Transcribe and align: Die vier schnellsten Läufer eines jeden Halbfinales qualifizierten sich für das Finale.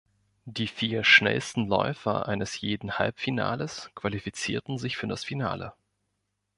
Die 0.45 0.65
vier 0.65 1.03
schnellsten 1.03 1.67
Läufer 1.67 2.27
eines 2.27 2.59
jeden 2.59 2.97
Halbfinales 2.97 3.91
qualifizierten 3.93 4.79
sich 4.79 4.97
für 4.97 5.05
das 5.05 5.23
Finale. 5.23 5.73